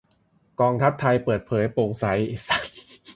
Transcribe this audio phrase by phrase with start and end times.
[0.59, 2.05] กองทัพไทย เปิดเผย โปร่งใส